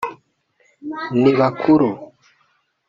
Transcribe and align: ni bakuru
ni 1.21 1.31
bakuru 1.39 1.89